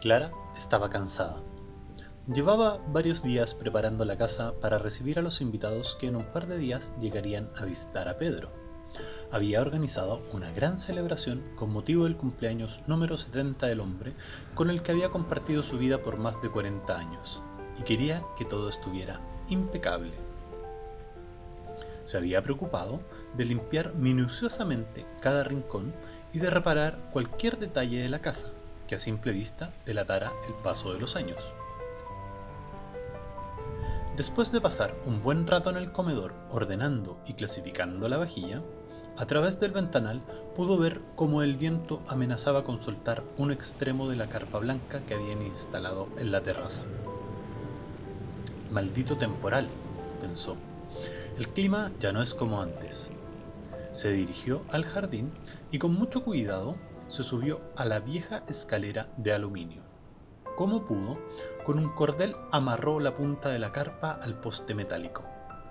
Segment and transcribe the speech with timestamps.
[0.00, 1.42] Clara estaba cansada.
[2.26, 6.46] Llevaba varios días preparando la casa para recibir a los invitados que en un par
[6.46, 8.50] de días llegarían a visitar a Pedro.
[9.30, 14.14] Había organizado una gran celebración con motivo del cumpleaños número 70 del hombre
[14.54, 17.42] con el que había compartido su vida por más de 40 años
[17.78, 20.14] y quería que todo estuviera impecable.
[22.06, 23.02] Se había preocupado
[23.36, 25.92] de limpiar minuciosamente cada rincón
[26.32, 28.54] y de reparar cualquier detalle de la casa
[28.90, 31.40] que a simple vista delatara el paso de los años.
[34.16, 38.62] Después de pasar un buen rato en el comedor ordenando y clasificando la vajilla,
[39.16, 40.20] a través del ventanal
[40.56, 45.14] pudo ver cómo el viento amenazaba con soltar un extremo de la carpa blanca que
[45.14, 46.82] habían instalado en la terraza.
[48.72, 49.68] Maldito temporal,
[50.20, 50.56] pensó.
[51.38, 53.08] El clima ya no es como antes.
[53.92, 55.30] Se dirigió al jardín
[55.70, 56.74] y con mucho cuidado
[57.10, 59.82] se subió a la vieja escalera de aluminio.
[60.56, 61.18] Como pudo,
[61.64, 65.24] con un cordel amarró la punta de la carpa al poste metálico.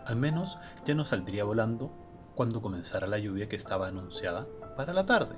[0.06, 1.92] Al menos ya no saldría volando
[2.36, 5.36] cuando comenzara la lluvia que estaba anunciada para la tarde.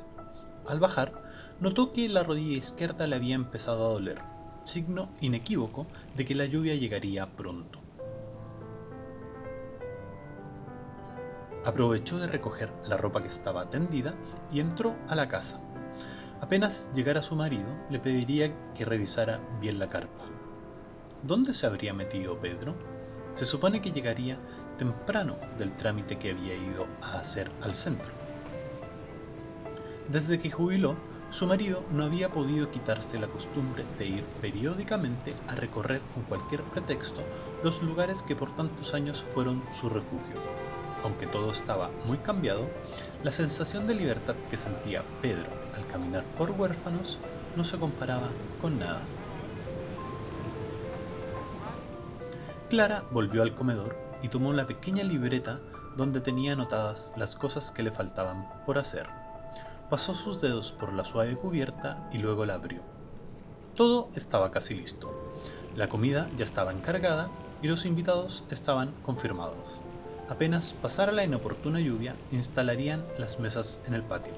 [0.67, 1.21] Al bajar,
[1.59, 4.21] notó que la rodilla izquierda le había empezado a doler,
[4.63, 5.85] signo inequívoco
[6.15, 7.79] de que la lluvia llegaría pronto.
[11.63, 14.15] Aprovechó de recoger la ropa que estaba tendida
[14.51, 15.59] y entró a la casa.
[16.41, 20.25] Apenas llegara su marido, le pediría que revisara bien la carpa.
[21.21, 22.73] ¿Dónde se habría metido Pedro?
[23.35, 24.37] Se supone que llegaría
[24.79, 28.11] temprano del trámite que había ido a hacer al centro.
[30.09, 30.95] Desde que jubiló,
[31.29, 36.63] su marido no había podido quitarse la costumbre de ir periódicamente a recorrer con cualquier
[36.63, 37.21] pretexto
[37.63, 40.70] los lugares que por tantos años fueron su refugio.
[41.03, 42.67] Aunque todo estaba muy cambiado,
[43.23, 47.19] la sensación de libertad que sentía Pedro al caminar por huérfanos
[47.55, 48.27] no se comparaba
[48.61, 49.01] con nada.
[52.69, 55.59] Clara volvió al comedor y tomó la pequeña libreta
[55.97, 59.07] donde tenía anotadas las cosas que le faltaban por hacer.
[59.89, 62.79] Pasó sus dedos por la suave cubierta y luego la abrió.
[63.75, 65.11] Todo estaba casi listo.
[65.75, 67.29] La comida ya estaba encargada
[67.61, 69.81] y los invitados estaban confirmados.
[70.31, 74.31] Apenas pasara la inoportuna lluvia, instalarían las mesas en el patio.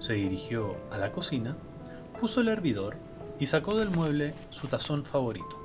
[0.00, 1.56] Se dirigió a la cocina,
[2.20, 2.98] puso el hervidor
[3.40, 5.58] y sacó del mueble su tazón favorito.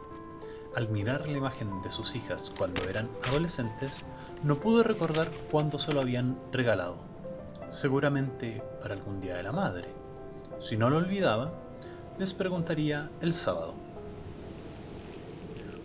[0.77, 4.05] Al mirar la imagen de sus hijas cuando eran adolescentes,
[4.43, 6.95] no pudo recordar cuándo se lo habían regalado.
[7.67, 9.89] Seguramente para algún día de la madre.
[10.59, 11.51] Si no lo olvidaba,
[12.17, 13.82] les preguntaría el sábado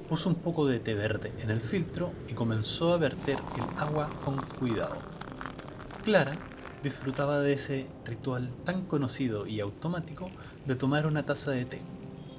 [0.08, 4.08] puso un poco de té verde en el filtro y comenzó a verter el agua
[4.24, 4.96] con cuidado.
[6.02, 6.36] Clara
[6.82, 10.30] disfrutaba de ese ritual tan conocido y automático
[10.66, 11.82] de tomar una taza de té,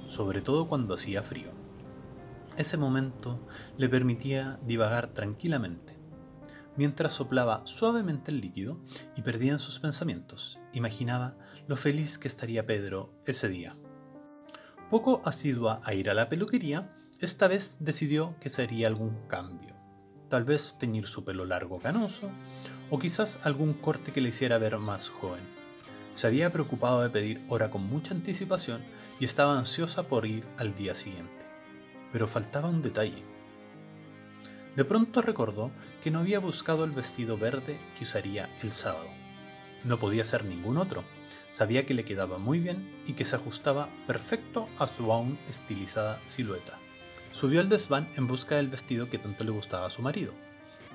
[0.08, 1.50] sobre todo cuando hacía frío.
[2.56, 3.40] Ese momento
[3.78, 5.96] le permitía divagar tranquilamente,
[6.76, 8.78] mientras soplaba suavemente el líquido
[9.16, 10.58] y perdía en sus pensamientos.
[10.72, 11.36] Imaginaba
[11.68, 13.76] lo feliz que estaría Pedro ese día.
[14.88, 19.74] Poco asidua a ir a la peluquería, esta vez decidió que sería algún cambio.
[20.30, 22.30] Tal vez teñir su pelo largo canoso,
[22.88, 25.42] o quizás algún corte que le hiciera ver más joven.
[26.14, 28.82] Se había preocupado de pedir hora con mucha anticipación
[29.18, 31.44] y estaba ansiosa por ir al día siguiente.
[32.10, 33.22] Pero faltaba un detalle.
[34.74, 35.70] De pronto recordó
[36.02, 39.10] que no había buscado el vestido verde que usaría el sábado.
[39.84, 41.04] No podía ser ningún otro.
[41.50, 46.18] Sabía que le quedaba muy bien y que se ajustaba perfecto a su aún estilizada
[46.24, 46.78] silueta.
[47.32, 50.34] Subió al desván en busca del vestido que tanto le gustaba a su marido,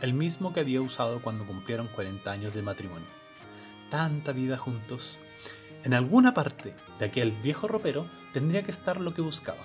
[0.01, 3.07] el mismo que había usado cuando cumplieron 40 años de matrimonio.
[3.90, 5.19] Tanta vida juntos.
[5.84, 9.64] En alguna parte de aquel viejo ropero tendría que estar lo que buscaba.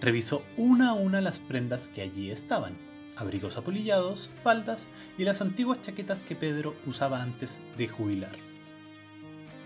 [0.00, 2.76] Revisó una a una las prendas que allí estaban,
[3.16, 4.88] abrigos apolillados, faldas
[5.18, 8.32] y las antiguas chaquetas que Pedro usaba antes de jubilar.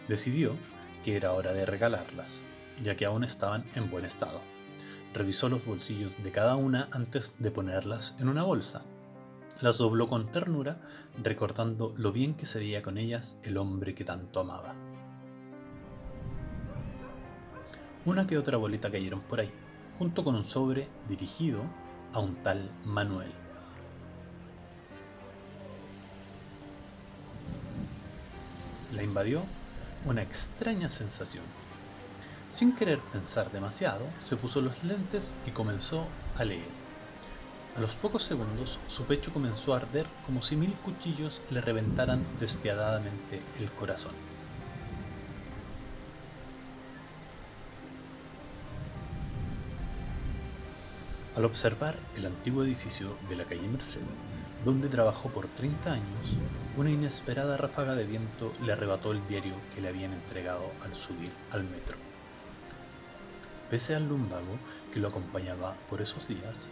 [0.09, 0.57] Decidió
[1.05, 2.43] que era hora de regalarlas,
[2.83, 4.56] ya que aún estaban en buen estado.
[5.17, 8.83] Revisó los bolsillos de cada una antes de ponerlas en una bolsa.
[9.63, 10.77] Las dobló con ternura,
[11.23, 14.75] recordando lo bien que se veía con ellas el hombre que tanto amaba.
[18.05, 19.51] Una que otra bolita cayeron por ahí,
[19.99, 21.63] junto con un sobre dirigido
[22.13, 23.33] a un tal Manuel.
[28.93, 29.41] La invadió
[30.05, 31.45] una extraña sensación
[32.49, 36.07] sin querer pensar demasiado, se puso los lentes y comenzó
[36.39, 36.87] a leer.
[37.77, 42.25] A los pocos segundos, su pecho comenzó a arder como si mil cuchillos le reventaran
[42.41, 44.13] despiadadamente el corazón.
[51.37, 54.01] Al observar el antiguo edificio de la calle Merced,
[54.65, 56.39] donde trabajó por 30 años,
[56.79, 61.31] una inesperada ráfaga de viento le arrebató el diario que le habían entregado al subir
[61.51, 62.16] al metro.
[63.71, 64.59] Pese al lumbago
[64.95, 66.69] que lo acompañaba por esos días,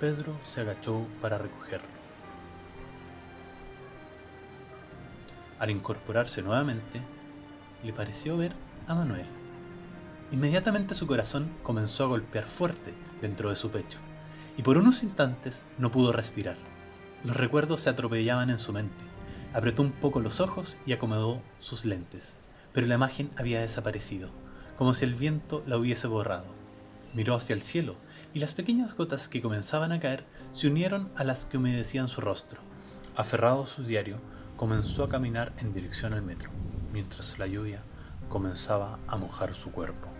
[0.00, 1.88] Pedro se agachó para recogerlo.
[5.58, 7.00] Al incorporarse nuevamente,
[7.84, 8.52] le pareció ver
[8.86, 9.26] a Manuel.
[10.30, 13.98] Inmediatamente su corazón comenzó a golpear fuerte dentro de su pecho,
[14.56, 16.56] y por unos instantes no pudo respirar.
[17.24, 19.04] Los recuerdos se atropellaban en su mente.
[19.52, 22.36] Apretó un poco los ojos y acomodó sus lentes,
[22.72, 24.30] pero la imagen había desaparecido,
[24.78, 26.46] como si el viento la hubiese borrado.
[27.12, 27.96] Miró hacia el cielo
[28.32, 32.20] y las pequeñas gotas que comenzaban a caer se unieron a las que humedecían su
[32.20, 32.60] rostro.
[33.16, 34.20] Aferrado a su diario,
[34.56, 36.50] comenzó a caminar en dirección al metro,
[36.92, 37.82] mientras la lluvia
[38.28, 40.17] comenzaba a mojar su cuerpo.